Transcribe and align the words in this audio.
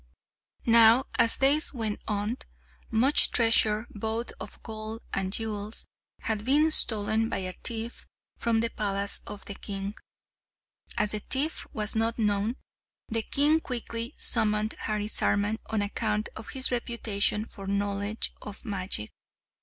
Now, 0.65 1.05
as 1.19 1.37
days 1.37 1.75
went 1.75 2.01
on, 2.07 2.37
much 2.89 3.29
treasure, 3.29 3.85
both 3.91 4.33
of 4.39 4.59
gold 4.63 5.03
and 5.13 5.31
jewels, 5.31 5.85
had 6.21 6.43
been 6.43 6.71
stolen 6.71 7.29
by 7.29 7.37
a 7.45 7.53
thief 7.63 8.07
from 8.35 8.61
the 8.61 8.69
palace 8.71 9.21
of 9.27 9.45
the 9.45 9.53
king. 9.53 9.93
As 10.97 11.11
the 11.11 11.19
thief 11.19 11.67
was 11.71 11.95
not 11.95 12.17
known, 12.17 12.55
the 13.09 13.21
king 13.21 13.59
quickly 13.59 14.15
summoned 14.17 14.73
Harisarman 14.79 15.59
on 15.67 15.83
account 15.83 16.29
of 16.35 16.49
his 16.49 16.71
reputation 16.71 17.45
for 17.45 17.67
knowledge 17.67 18.33
of 18.41 18.65
magic. 18.65 19.11